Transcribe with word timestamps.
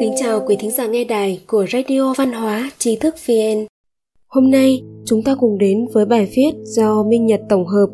Kính 0.00 0.14
chào 0.16 0.40
quý 0.46 0.56
thính 0.60 0.70
giả 0.70 0.86
nghe 0.86 1.04
đài 1.04 1.40
của 1.46 1.66
Radio 1.72 2.14
Văn 2.16 2.32
hóa 2.32 2.70
Trí 2.78 2.96
thức 2.96 3.14
VN. 3.26 3.66
Hôm 4.28 4.50
nay, 4.50 4.82
chúng 5.04 5.22
ta 5.22 5.34
cùng 5.40 5.58
đến 5.58 5.86
với 5.92 6.04
bài 6.04 6.28
viết 6.36 6.52
do 6.64 7.02
Minh 7.02 7.26
Nhật 7.26 7.40
tổng 7.48 7.66
hợp 7.66 7.86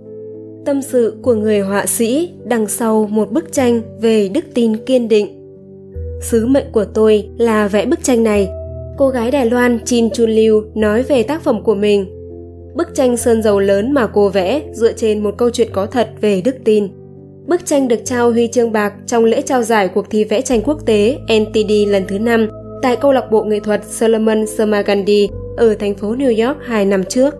Tâm 0.65 0.83
sự 0.83 1.15
của 1.23 1.35
người 1.35 1.61
họa 1.61 1.87
sĩ 1.87 2.31
đằng 2.45 2.67
sau 2.67 3.09
một 3.11 3.33
bức 3.33 3.53
tranh 3.53 3.83
về 4.01 4.29
đức 4.29 4.45
tin 4.55 4.77
kiên 4.77 5.09
định. 5.09 5.27
Sứ 6.21 6.47
mệnh 6.47 6.73
của 6.73 6.85
tôi 6.85 7.29
là 7.39 7.69
vẽ 7.69 7.87
bức 7.87 8.05
tranh 8.05 8.23
này. 8.23 8.49
Cô 8.99 9.09
gái 9.09 9.31
Đài 9.31 9.51
Loan 9.51 9.85
Chin 9.85 10.11
Chun 10.11 10.31
Liu 10.31 10.63
nói 10.75 11.03
về 11.03 11.23
tác 11.23 11.43
phẩm 11.43 11.63
của 11.63 11.75
mình. 11.75 12.07
Bức 12.75 12.95
tranh 12.95 13.17
sơn 13.17 13.43
dầu 13.43 13.61
lớn 13.61 13.93
mà 13.93 14.07
cô 14.07 14.29
vẽ 14.29 14.63
dựa 14.73 14.93
trên 14.93 15.23
một 15.23 15.35
câu 15.39 15.51
chuyện 15.51 15.69
có 15.73 15.87
thật 15.87 16.11
về 16.21 16.41
đức 16.41 16.55
tin. 16.65 16.89
Bức 17.47 17.67
tranh 17.67 17.89
được 17.89 18.01
trao 18.05 18.31
huy 18.31 18.49
chương 18.49 18.73
bạc 18.73 18.93
trong 19.07 19.25
lễ 19.25 19.43
trao 19.43 19.63
giải 19.63 19.89
cuộc 19.89 20.11
thi 20.11 20.25
vẽ 20.25 20.41
tranh 20.41 20.63
quốc 20.65 20.87
tế 20.87 21.19
NTD 21.41 21.73
lần 21.89 22.05
thứ 22.09 22.19
5 22.19 22.49
tại 22.83 22.97
câu 22.97 23.13
lạc 23.13 23.31
bộ 23.31 23.45
nghệ 23.45 23.61
thuật 23.61 23.81
Solomon 23.85 24.47
Samagandi 24.47 25.29
ở 25.57 25.75
thành 25.75 25.95
phố 25.95 26.15
New 26.15 26.47
York 26.47 26.59
hai 26.63 26.85
năm 26.85 27.05
trước. 27.05 27.35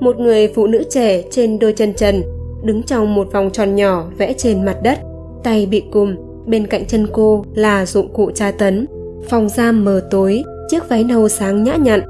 Một 0.00 0.18
người 0.18 0.48
phụ 0.54 0.66
nữ 0.66 0.82
trẻ 0.90 1.22
trên 1.30 1.58
đôi 1.58 1.72
chân 1.72 1.94
trần 1.94 2.22
đứng 2.64 2.82
trong 2.82 3.14
một 3.14 3.32
vòng 3.32 3.50
tròn 3.52 3.74
nhỏ 3.74 4.10
vẽ 4.18 4.32
trên 4.32 4.64
mặt 4.64 4.76
đất, 4.82 4.98
tay 5.42 5.66
bị 5.66 5.82
cùm, 5.92 6.16
bên 6.46 6.66
cạnh 6.66 6.84
chân 6.84 7.06
cô 7.12 7.44
là 7.54 7.86
dụng 7.86 8.12
cụ 8.12 8.30
tra 8.30 8.50
tấn. 8.50 8.86
Phòng 9.28 9.48
giam 9.48 9.84
mờ 9.84 10.00
tối, 10.10 10.42
chiếc 10.68 10.88
váy 10.88 11.04
nâu 11.04 11.28
sáng 11.28 11.64
nhã 11.64 11.76
nhặn, 11.76 12.00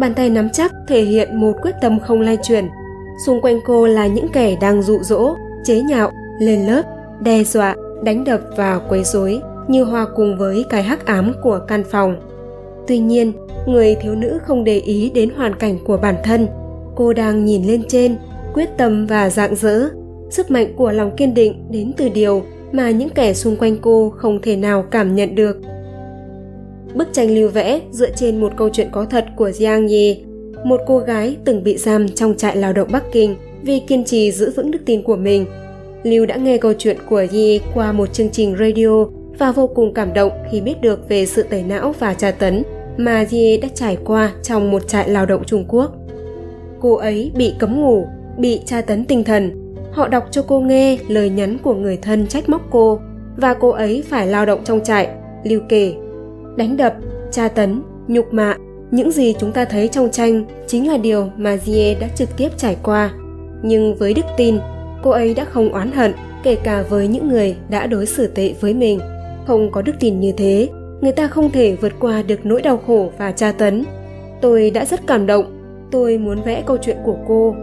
bàn 0.00 0.14
tay 0.14 0.30
nắm 0.30 0.48
chắc 0.52 0.72
thể 0.88 1.02
hiện 1.02 1.36
một 1.36 1.52
quyết 1.62 1.74
tâm 1.82 2.00
không 2.00 2.20
lay 2.20 2.38
chuyển. 2.42 2.68
Xung 3.26 3.40
quanh 3.40 3.60
cô 3.66 3.86
là 3.86 4.06
những 4.06 4.28
kẻ 4.32 4.56
đang 4.60 4.82
dụ 4.82 4.98
dỗ, 5.02 5.34
chế 5.64 5.80
nhạo, 5.80 6.10
lên 6.38 6.66
lớp, 6.66 6.82
đe 7.20 7.44
dọa, 7.44 7.76
đánh 8.02 8.24
đập 8.24 8.40
và 8.56 8.80
quấy 8.88 9.04
rối 9.04 9.40
như 9.68 9.84
hòa 9.84 10.06
cùng 10.16 10.38
với 10.38 10.64
cái 10.70 10.82
hắc 10.82 11.06
ám 11.06 11.32
của 11.42 11.60
căn 11.68 11.84
phòng. 11.84 12.16
Tuy 12.86 12.98
nhiên, 12.98 13.32
người 13.66 13.94
thiếu 13.94 14.14
nữ 14.14 14.38
không 14.46 14.64
để 14.64 14.78
ý 14.78 15.10
đến 15.14 15.30
hoàn 15.30 15.54
cảnh 15.54 15.78
của 15.84 15.96
bản 15.96 16.14
thân. 16.24 16.46
Cô 16.96 17.12
đang 17.12 17.44
nhìn 17.44 17.64
lên 17.64 17.82
trên, 17.88 18.16
quyết 18.54 18.68
tâm 18.76 19.06
và 19.06 19.30
dạng 19.30 19.56
dỡ. 19.56 19.88
Sức 20.30 20.50
mạnh 20.50 20.74
của 20.76 20.92
lòng 20.92 21.16
kiên 21.16 21.34
định 21.34 21.64
đến 21.70 21.92
từ 21.96 22.08
điều 22.08 22.42
mà 22.72 22.90
những 22.90 23.08
kẻ 23.08 23.34
xung 23.34 23.56
quanh 23.56 23.76
cô 23.82 24.12
không 24.16 24.42
thể 24.42 24.56
nào 24.56 24.82
cảm 24.90 25.14
nhận 25.14 25.34
được. 25.34 25.56
Bức 26.94 27.08
tranh 27.12 27.34
lưu 27.34 27.48
vẽ 27.48 27.80
dựa 27.90 28.10
trên 28.10 28.40
một 28.40 28.52
câu 28.56 28.68
chuyện 28.72 28.88
có 28.92 29.04
thật 29.04 29.24
của 29.36 29.48
Jiang 29.48 29.88
Ye, 29.90 30.16
một 30.64 30.80
cô 30.86 30.98
gái 30.98 31.36
từng 31.44 31.64
bị 31.64 31.76
giam 31.76 32.08
trong 32.08 32.34
trại 32.36 32.56
lao 32.56 32.72
động 32.72 32.88
Bắc 32.92 33.04
Kinh 33.12 33.36
vì 33.62 33.80
kiên 33.80 34.04
trì 34.04 34.32
giữ 34.32 34.52
vững 34.56 34.70
đức 34.70 34.78
tin 34.86 35.02
của 35.02 35.16
mình 35.16 35.46
Lưu 36.08 36.26
đã 36.26 36.36
nghe 36.36 36.58
câu 36.58 36.72
chuyện 36.78 36.96
của 37.08 37.26
Yi 37.32 37.60
qua 37.74 37.92
một 37.92 38.12
chương 38.12 38.30
trình 38.30 38.56
radio 38.58 39.04
và 39.38 39.52
vô 39.52 39.66
cùng 39.66 39.94
cảm 39.94 40.12
động 40.14 40.32
khi 40.50 40.60
biết 40.60 40.80
được 40.80 41.08
về 41.08 41.26
sự 41.26 41.42
tẩy 41.42 41.62
não 41.62 41.94
và 41.98 42.14
tra 42.14 42.30
tấn 42.30 42.62
mà 42.96 43.24
Yi 43.30 43.56
đã 43.56 43.68
trải 43.74 43.98
qua 44.04 44.32
trong 44.42 44.70
một 44.70 44.88
trại 44.88 45.08
lao 45.08 45.26
động 45.26 45.44
Trung 45.44 45.64
Quốc. 45.68 45.92
Cô 46.80 46.94
ấy 46.94 47.32
bị 47.36 47.54
cấm 47.58 47.80
ngủ, 47.80 48.06
bị 48.38 48.60
tra 48.64 48.80
tấn 48.80 49.04
tinh 49.04 49.24
thần. 49.24 49.74
Họ 49.92 50.08
đọc 50.08 50.28
cho 50.30 50.42
cô 50.42 50.60
nghe 50.60 50.98
lời 51.08 51.30
nhắn 51.30 51.58
của 51.62 51.74
người 51.74 51.96
thân 51.96 52.26
trách 52.26 52.48
móc 52.48 52.62
cô 52.70 53.00
và 53.36 53.54
cô 53.54 53.68
ấy 53.68 54.04
phải 54.08 54.26
lao 54.26 54.46
động 54.46 54.60
trong 54.64 54.80
trại, 54.84 55.08
Lưu 55.44 55.60
kể. 55.68 55.94
Đánh 56.56 56.76
đập, 56.76 56.94
tra 57.30 57.48
tấn, 57.48 57.82
nhục 58.08 58.32
mạ, 58.32 58.56
những 58.90 59.12
gì 59.12 59.34
chúng 59.38 59.52
ta 59.52 59.64
thấy 59.64 59.88
trong 59.88 60.10
tranh 60.10 60.44
chính 60.66 60.88
là 60.88 60.96
điều 60.96 61.30
mà 61.36 61.56
Gie 61.64 61.94
đã 62.00 62.08
trực 62.14 62.36
tiếp 62.36 62.48
trải 62.56 62.76
qua. 62.82 63.12
Nhưng 63.62 63.94
với 63.94 64.14
đức 64.14 64.24
tin, 64.36 64.58
cô 65.02 65.10
ấy 65.10 65.34
đã 65.34 65.44
không 65.44 65.72
oán 65.72 65.92
hận 65.92 66.12
kể 66.42 66.54
cả 66.54 66.84
với 66.88 67.08
những 67.08 67.28
người 67.28 67.56
đã 67.70 67.86
đối 67.86 68.06
xử 68.06 68.26
tệ 68.26 68.54
với 68.60 68.74
mình. 68.74 69.00
Không 69.46 69.72
có 69.72 69.82
đức 69.82 69.92
tin 70.00 70.20
như 70.20 70.32
thế 70.32 70.68
người 71.00 71.12
ta 71.12 71.26
không 71.26 71.50
thể 71.50 71.76
vượt 71.80 71.92
qua 72.00 72.22
được 72.22 72.46
nỗi 72.46 72.62
đau 72.62 72.76
khổ 72.86 73.10
và 73.18 73.32
tra 73.32 73.52
tấn. 73.52 73.84
Tôi 74.40 74.70
đã 74.70 74.84
rất 74.84 75.06
cảm 75.06 75.26
động 75.26 75.44
tôi 75.90 76.18
muốn 76.18 76.42
vẽ 76.42 76.62
câu 76.66 76.76
chuyện 76.76 76.96
của 77.04 77.16
cô. 77.28 77.54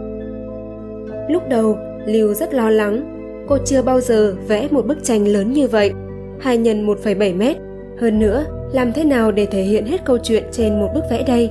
Lúc 1.28 1.42
đầu 1.48 1.78
lưu 2.06 2.34
rất 2.34 2.54
lo 2.54 2.70
lắng. 2.70 3.12
Cô 3.48 3.58
chưa 3.64 3.82
bao 3.82 4.00
giờ 4.00 4.34
vẽ 4.48 4.68
một 4.70 4.86
bức 4.86 5.04
tranh 5.04 5.28
lớn 5.28 5.52
như 5.52 5.68
vậy 5.68 5.92
2 6.40 6.58
nhân 6.58 6.86
1,7 6.86 7.36
mét. 7.36 7.56
Hơn 8.00 8.18
nữa 8.18 8.44
làm 8.72 8.92
thế 8.92 9.04
nào 9.04 9.32
để 9.32 9.46
thể 9.46 9.62
hiện 9.62 9.86
hết 9.86 10.04
câu 10.04 10.18
chuyện 10.18 10.44
trên 10.52 10.80
một 10.80 10.88
bức 10.94 11.04
vẽ 11.10 11.24
đây? 11.26 11.50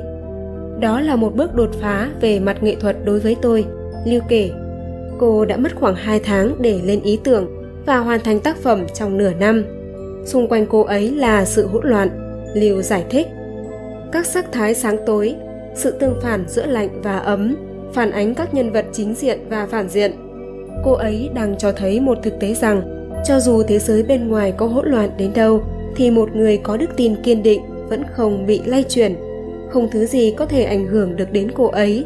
Đó 0.80 1.02
là 1.02 1.16
một 1.16 1.36
bước 1.36 1.56
đột 1.56 1.70
phá 1.82 2.10
về 2.22 2.40
mặt 2.40 2.64
nghệ 2.64 2.76
thuật 2.76 2.96
đối 3.06 3.20
với 3.20 3.36
tôi 3.42 3.66
lưu 4.06 4.22
kể. 4.30 4.50
Cô 5.20 5.46
đã 5.46 5.58
mất 5.58 5.76
khoảng 5.76 5.96
2 5.96 6.20
tháng 6.20 6.56
để 6.60 6.82
lên 6.84 7.02
ý 7.02 7.20
tưởng 7.24 7.48
và 7.86 7.98
hoàn 7.98 8.20
thành 8.20 8.40
tác 8.40 8.58
phẩm 8.58 8.86
trong 8.94 9.18
nửa 9.18 9.32
năm. 9.40 9.66
Xung 10.26 10.48
quanh 10.48 10.66
cô 10.66 10.82
ấy 10.82 11.12
là 11.12 11.46
sự 11.46 11.68
hỗn 11.68 11.88
loạn, 11.88 12.10
Liu 12.54 12.82
giải 12.82 13.06
thích. 13.10 13.28
Các 14.12 14.26
sắc 14.26 14.52
thái 14.52 14.74
sáng 14.74 14.98
tối, 15.06 15.36
sự 15.76 15.92
tương 15.92 16.20
phản 16.22 16.46
giữa 16.48 16.66
lạnh 16.66 17.02
và 17.04 17.18
ấm, 17.18 17.56
phản 17.94 18.12
ánh 18.12 18.36
các 18.36 18.54
nhân 18.54 18.72
vật 18.72 18.86
chính 18.94 19.14
diện 19.14 19.40
và 19.50 19.66
phản 19.66 19.90
diện. 19.90 20.12
Cô 20.84 20.92
ấy 20.92 21.30
đang 21.36 21.58
cho 21.58 21.72
thấy 21.72 22.00
một 22.00 22.18
thực 22.24 22.40
tế 22.40 22.54
rằng, 22.54 22.82
cho 23.26 23.40
dù 23.40 23.64
thế 23.64 23.80
giới 23.80 24.04
bên 24.04 24.28
ngoài 24.28 24.54
có 24.58 24.66
hỗn 24.66 24.90
loạn 24.90 25.10
đến 25.18 25.32
đâu, 25.36 25.64
thì 25.96 26.12
một 26.12 26.36
người 26.36 26.58
có 26.58 26.78
đức 26.78 26.90
tin 26.96 27.16
kiên 27.24 27.44
định 27.44 27.62
vẫn 27.90 28.04
không 28.16 28.46
bị 28.46 28.62
lay 28.66 28.84
chuyển. 28.84 29.16
Không 29.70 29.90
thứ 29.92 30.06
gì 30.06 30.34
có 30.38 30.46
thể 30.46 30.64
ảnh 30.64 30.88
hưởng 30.88 31.16
được 31.16 31.32
đến 31.32 31.52
cô 31.56 31.66
ấy 31.68 32.06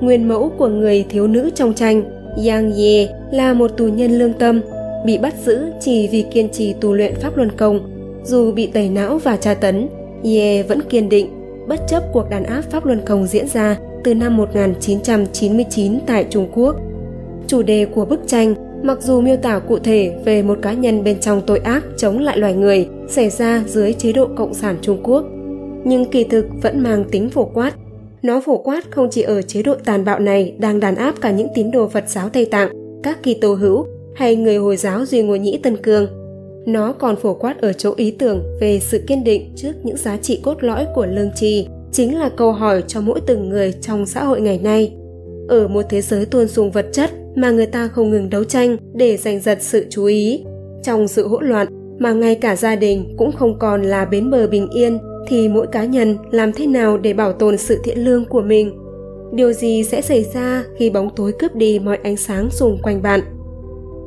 nguyên 0.00 0.28
mẫu 0.28 0.52
của 0.58 0.68
người 0.68 1.04
thiếu 1.08 1.26
nữ 1.26 1.50
trong 1.54 1.74
tranh 1.74 2.02
Yang 2.46 2.72
Ye 2.72 3.08
là 3.30 3.54
một 3.54 3.68
tù 3.76 3.84
nhân 3.84 4.18
lương 4.18 4.32
tâm, 4.32 4.60
bị 5.06 5.18
bắt 5.18 5.34
giữ 5.44 5.64
chỉ 5.80 6.08
vì 6.08 6.24
kiên 6.32 6.48
trì 6.48 6.74
tu 6.80 6.92
luyện 6.92 7.14
pháp 7.14 7.36
luân 7.36 7.50
công. 7.56 7.80
Dù 8.24 8.52
bị 8.52 8.66
tẩy 8.66 8.88
não 8.88 9.18
và 9.18 9.36
tra 9.36 9.54
tấn, 9.54 9.88
Ye 10.24 10.62
vẫn 10.62 10.80
kiên 10.88 11.08
định, 11.08 11.26
bất 11.68 11.80
chấp 11.88 12.02
cuộc 12.12 12.30
đàn 12.30 12.44
áp 12.44 12.62
pháp 12.62 12.86
luân 12.86 13.00
công 13.06 13.26
diễn 13.26 13.48
ra 13.48 13.76
từ 14.04 14.14
năm 14.14 14.36
1999 14.36 15.98
tại 16.06 16.26
Trung 16.30 16.48
Quốc. 16.54 16.76
Chủ 17.46 17.62
đề 17.62 17.86
của 17.86 18.04
bức 18.04 18.20
tranh 18.26 18.54
mặc 18.82 19.02
dù 19.02 19.20
miêu 19.20 19.36
tả 19.36 19.58
cụ 19.58 19.78
thể 19.78 20.14
về 20.24 20.42
một 20.42 20.58
cá 20.62 20.72
nhân 20.72 21.04
bên 21.04 21.20
trong 21.20 21.42
tội 21.46 21.58
ác 21.58 21.84
chống 21.96 22.18
lại 22.18 22.38
loài 22.38 22.54
người 22.54 22.88
xảy 23.08 23.30
ra 23.30 23.64
dưới 23.66 23.92
chế 23.92 24.12
độ 24.12 24.28
cộng 24.36 24.54
sản 24.54 24.76
Trung 24.82 25.00
Quốc, 25.02 25.24
nhưng 25.84 26.04
kỳ 26.04 26.24
thực 26.24 26.46
vẫn 26.62 26.80
mang 26.80 27.04
tính 27.10 27.30
phổ 27.30 27.44
quát 27.44 27.74
nó 28.22 28.40
phổ 28.40 28.58
quát 28.58 28.90
không 28.90 29.08
chỉ 29.10 29.22
ở 29.22 29.42
chế 29.42 29.62
độ 29.62 29.74
tàn 29.84 30.04
bạo 30.04 30.18
này 30.18 30.54
đang 30.58 30.80
đàn 30.80 30.96
áp 30.96 31.14
cả 31.20 31.30
những 31.30 31.48
tín 31.54 31.70
đồ 31.70 31.88
Phật 31.88 32.04
giáo 32.08 32.28
Tây 32.28 32.44
Tạng, 32.44 32.70
các 33.02 33.22
kỳ 33.22 33.34
tô 33.34 33.54
hữu 33.54 33.86
hay 34.14 34.36
người 34.36 34.56
Hồi 34.56 34.76
giáo 34.76 35.06
Duy 35.06 35.22
Ngô 35.22 35.36
Nhĩ 35.36 35.58
Tân 35.62 35.76
Cương. 35.76 36.06
Nó 36.66 36.92
còn 36.92 37.16
phổ 37.16 37.34
quát 37.34 37.60
ở 37.60 37.72
chỗ 37.72 37.94
ý 37.96 38.10
tưởng 38.10 38.42
về 38.60 38.80
sự 38.80 39.00
kiên 39.06 39.24
định 39.24 39.52
trước 39.56 39.72
những 39.82 39.96
giá 39.96 40.16
trị 40.16 40.40
cốt 40.42 40.62
lõi 40.62 40.86
của 40.94 41.06
lương 41.06 41.30
tri, 41.34 41.66
chính 41.92 42.18
là 42.18 42.28
câu 42.28 42.52
hỏi 42.52 42.82
cho 42.86 43.00
mỗi 43.00 43.20
từng 43.26 43.48
người 43.48 43.74
trong 43.80 44.06
xã 44.06 44.24
hội 44.24 44.40
ngày 44.40 44.58
nay. 44.58 44.92
Ở 45.48 45.68
một 45.68 45.82
thế 45.90 46.00
giới 46.00 46.26
tuôn 46.26 46.48
sùng 46.48 46.70
vật 46.70 46.86
chất 46.92 47.10
mà 47.36 47.50
người 47.50 47.66
ta 47.66 47.88
không 47.88 48.10
ngừng 48.10 48.30
đấu 48.30 48.44
tranh 48.44 48.76
để 48.94 49.16
giành 49.16 49.40
giật 49.40 49.58
sự 49.60 49.86
chú 49.90 50.04
ý, 50.04 50.44
trong 50.82 51.08
sự 51.08 51.28
hỗn 51.28 51.48
loạn 51.48 51.66
mà 51.98 52.12
ngay 52.12 52.34
cả 52.34 52.56
gia 52.56 52.76
đình 52.76 53.14
cũng 53.18 53.32
không 53.32 53.58
còn 53.58 53.82
là 53.82 54.04
bến 54.04 54.30
bờ 54.30 54.46
bình 54.46 54.68
yên 54.74 54.98
thì 55.26 55.48
mỗi 55.48 55.66
cá 55.66 55.84
nhân 55.84 56.16
làm 56.30 56.52
thế 56.52 56.66
nào 56.66 56.98
để 56.98 57.12
bảo 57.12 57.32
tồn 57.32 57.58
sự 57.58 57.80
thiện 57.84 58.04
lương 58.04 58.24
của 58.24 58.40
mình? 58.40 58.78
Điều 59.32 59.52
gì 59.52 59.84
sẽ 59.84 60.00
xảy 60.00 60.24
ra 60.34 60.64
khi 60.76 60.90
bóng 60.90 61.10
tối 61.16 61.32
cướp 61.38 61.54
đi 61.54 61.78
mọi 61.78 61.98
ánh 62.02 62.16
sáng 62.16 62.50
xung 62.50 62.78
quanh 62.82 63.02
bạn? 63.02 63.20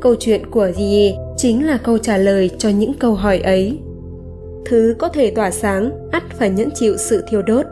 Câu 0.01 0.15
chuyện 0.19 0.49
của 0.51 0.69
Rie 0.77 1.15
chính 1.37 1.67
là 1.67 1.77
câu 1.77 1.97
trả 1.97 2.17
lời 2.17 2.49
cho 2.57 2.69
những 2.69 2.93
câu 2.93 3.13
hỏi 3.13 3.39
ấy. 3.39 3.79
Thứ 4.65 4.95
có 4.99 5.09
thể 5.09 5.31
tỏa 5.31 5.51
sáng, 5.51 5.91
ắt 6.11 6.23
phải 6.39 6.49
nhẫn 6.49 6.69
chịu 6.75 6.97
sự 6.97 7.23
thiêu 7.29 7.41
đốt. 7.41 7.65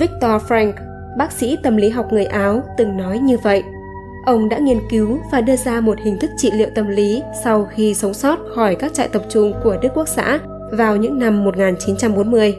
Victor 0.00 0.42
frank, 0.48 0.72
bác 1.18 1.32
sĩ 1.32 1.56
tâm 1.62 1.76
lý 1.76 1.88
học 1.88 2.06
người 2.12 2.24
áo, 2.24 2.62
từng 2.78 2.96
nói 2.96 3.18
như 3.18 3.36
vậy. 3.44 3.62
Ông 4.26 4.48
đã 4.48 4.58
nghiên 4.58 4.78
cứu 4.90 5.18
và 5.32 5.40
đưa 5.40 5.56
ra 5.56 5.80
một 5.80 5.98
hình 6.04 6.18
thức 6.20 6.30
trị 6.36 6.50
liệu 6.54 6.68
tâm 6.74 6.88
lý 6.88 7.22
sau 7.44 7.68
khi 7.74 7.94
sống 7.94 8.14
sót 8.14 8.38
khỏi 8.54 8.74
các 8.74 8.94
trại 8.94 9.08
tập 9.08 9.22
trung 9.28 9.52
của 9.64 9.76
Đức 9.82 9.88
Quốc 9.94 10.08
xã 10.08 10.38
vào 10.72 10.96
những 10.96 11.18
năm 11.18 11.44
1940. 11.44 12.54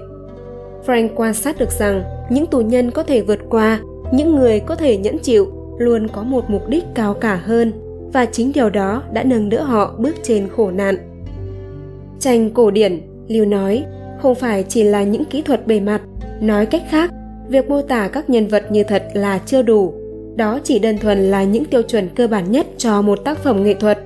Frank 0.86 1.10
quan 1.16 1.34
sát 1.34 1.60
được 1.60 1.72
rằng 1.72 2.04
những 2.30 2.48
tù 2.48 2.62
nhân 2.62 2.92
có 2.92 3.04
thể 3.04 3.22
vượt 3.22 3.40
qua, 3.50 3.80
những 4.12 4.36
người 4.36 4.60
có 4.60 4.76
thể 4.76 4.98
nhẫn 4.98 5.18
chịu 5.18 5.48
luôn 5.78 6.08
có 6.08 6.24
một 6.24 6.50
mục 6.50 6.70
đích 6.70 6.84
cao 6.96 7.14
cả 7.14 7.36
hơn 7.36 7.72
và 8.14 8.26
chính 8.26 8.52
điều 8.54 8.70
đó 8.70 9.04
đã 9.14 9.24
nâng 9.24 9.50
đỡ 9.50 9.64
họ 9.64 9.96
bước 9.98 10.16
trên 10.24 10.48
khổ 10.56 10.72
nạn. 10.72 10.96
Tranh 12.20 12.50
cổ 12.50 12.72
điển, 12.72 13.02
Lưu 13.28 13.46
nói, 13.46 13.84
không 14.22 14.36
phải 14.36 14.64
chỉ 14.64 14.84
là 14.84 15.04
những 15.04 15.26
kỹ 15.26 15.42
thuật 15.42 15.68
bề 15.68 15.80
mặt, 15.80 16.02
nói 16.42 16.66
cách 16.66 16.84
khác, 16.90 17.12
việc 17.50 17.70
mô 17.70 17.82
tả 17.82 18.08
các 18.08 18.30
nhân 18.30 18.48
vật 18.48 18.72
như 18.72 18.84
thật 18.84 19.04
là 19.14 19.40
chưa 19.46 19.62
đủ. 19.62 19.94
Đó 20.36 20.60
chỉ 20.64 20.80
đơn 20.80 20.98
thuần 20.98 21.32
là 21.32 21.44
những 21.44 21.66
tiêu 21.66 21.82
chuẩn 21.82 22.10
cơ 22.16 22.28
bản 22.28 22.52
nhất 22.52 22.68
cho 22.78 23.02
một 23.02 23.20
tác 23.26 23.38
phẩm 23.38 23.64
nghệ 23.64 23.74
thuật. 23.74 24.00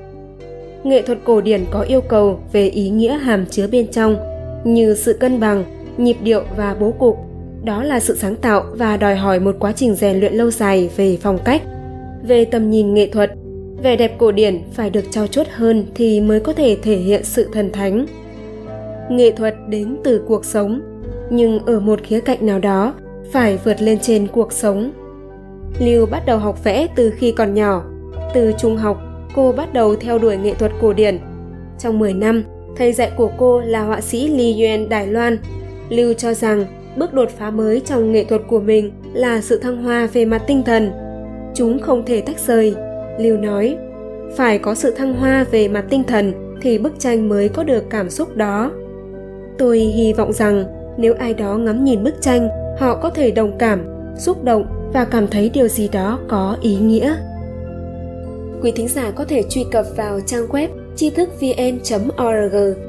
Nghệ 0.83 1.01
thuật 1.01 1.17
cổ 1.23 1.41
điển 1.41 1.65
có 1.71 1.81
yêu 1.81 2.01
cầu 2.01 2.39
về 2.51 2.69
ý 2.69 2.89
nghĩa 2.89 3.17
hàm 3.17 3.45
chứa 3.45 3.67
bên 3.67 3.87
trong, 3.87 4.17
như 4.63 4.95
sự 4.95 5.13
cân 5.13 5.39
bằng, 5.39 5.63
nhịp 5.99 6.17
điệu 6.23 6.43
và 6.57 6.75
bố 6.79 6.91
cục. 6.91 7.17
Đó 7.63 7.83
là 7.83 7.99
sự 7.99 8.17
sáng 8.17 8.35
tạo 8.35 8.63
và 8.71 8.97
đòi 8.97 9.15
hỏi 9.15 9.39
một 9.39 9.55
quá 9.59 9.71
trình 9.71 9.95
rèn 9.95 10.19
luyện 10.19 10.33
lâu 10.33 10.51
dài 10.51 10.89
về 10.95 11.17
phong 11.21 11.39
cách. 11.45 11.61
Về 12.23 12.45
tầm 12.45 12.69
nhìn 12.69 12.93
nghệ 12.93 13.07
thuật, 13.07 13.31
vẻ 13.83 13.95
đẹp 13.95 14.15
cổ 14.17 14.31
điển 14.31 14.61
phải 14.73 14.89
được 14.89 15.05
trao 15.11 15.27
chuốt 15.27 15.47
hơn 15.47 15.85
thì 15.95 16.21
mới 16.21 16.39
có 16.39 16.53
thể 16.53 16.77
thể 16.83 16.95
hiện 16.95 17.23
sự 17.23 17.49
thần 17.53 17.71
thánh. 17.71 18.05
Nghệ 19.09 19.31
thuật 19.31 19.55
đến 19.69 19.97
từ 20.03 20.21
cuộc 20.27 20.45
sống, 20.45 20.81
nhưng 21.29 21.59
ở 21.65 21.79
một 21.79 21.99
khía 22.03 22.19
cạnh 22.19 22.45
nào 22.45 22.59
đó, 22.59 22.93
phải 23.31 23.57
vượt 23.63 23.81
lên 23.81 23.99
trên 23.99 24.27
cuộc 24.27 24.53
sống. 24.53 24.91
Lưu 25.79 26.05
bắt 26.05 26.25
đầu 26.25 26.37
học 26.37 26.63
vẽ 26.63 26.87
từ 26.95 27.09
khi 27.09 27.31
còn 27.31 27.53
nhỏ. 27.53 27.83
Từ 28.33 28.53
trung 28.59 28.77
học, 28.77 28.97
cô 29.35 29.51
bắt 29.51 29.73
đầu 29.73 29.95
theo 29.95 30.19
đuổi 30.19 30.37
nghệ 30.37 30.53
thuật 30.53 30.71
cổ 30.81 30.93
điển. 30.93 31.19
Trong 31.79 31.99
10 31.99 32.13
năm, 32.13 32.43
thầy 32.77 32.93
dạy 32.93 33.11
của 33.15 33.31
cô 33.37 33.59
là 33.59 33.81
họa 33.81 34.01
sĩ 34.01 34.27
Li 34.27 34.65
Yuan 34.65 34.89
Đài 34.89 35.07
Loan 35.07 35.37
lưu 35.89 36.13
cho 36.13 36.33
rằng 36.33 36.65
bước 36.97 37.13
đột 37.13 37.29
phá 37.37 37.51
mới 37.51 37.81
trong 37.85 38.11
nghệ 38.11 38.23
thuật 38.23 38.41
của 38.47 38.59
mình 38.59 38.91
là 39.13 39.41
sự 39.41 39.57
thăng 39.57 39.83
hoa 39.83 40.07
về 40.13 40.25
mặt 40.25 40.41
tinh 40.47 40.63
thần. 40.63 40.91
Chúng 41.55 41.79
không 41.79 42.05
thể 42.05 42.21
tách 42.21 42.39
rời. 42.47 42.75
Lưu 43.19 43.37
nói, 43.37 43.77
phải 44.35 44.59
có 44.59 44.75
sự 44.75 44.91
thăng 44.91 45.13
hoa 45.13 45.45
về 45.51 45.67
mặt 45.67 45.85
tinh 45.89 46.03
thần 46.03 46.33
thì 46.61 46.77
bức 46.77 46.99
tranh 46.99 47.29
mới 47.29 47.49
có 47.49 47.63
được 47.63 47.83
cảm 47.89 48.09
xúc 48.09 48.35
đó. 48.35 48.71
Tôi 49.57 49.79
hy 49.79 50.13
vọng 50.13 50.33
rằng 50.33 50.65
nếu 50.97 51.13
ai 51.13 51.33
đó 51.33 51.57
ngắm 51.57 51.83
nhìn 51.83 52.03
bức 52.03 52.21
tranh, 52.21 52.49
họ 52.79 52.95
có 52.95 53.09
thể 53.09 53.31
đồng 53.31 53.57
cảm, 53.57 53.85
xúc 54.17 54.43
động 54.43 54.65
và 54.93 55.05
cảm 55.05 55.27
thấy 55.27 55.49
điều 55.53 55.67
gì 55.67 55.87
đó 55.87 56.19
có 56.27 56.57
ý 56.61 56.75
nghĩa. 56.75 57.15
Quý 58.61 58.71
thính 58.71 58.87
giả 58.87 59.11
có 59.11 59.25
thể 59.25 59.43
truy 59.49 59.65
cập 59.71 59.85
vào 59.97 60.19
trang 60.25 60.47
web 60.47 60.67
tri 60.95 61.09
thức 61.09 61.29
vn 61.41 61.79
org 62.27 62.88